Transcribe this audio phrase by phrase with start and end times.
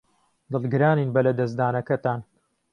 [0.51, 2.19] دڵگرانین بە لەدەستدانەکەتان.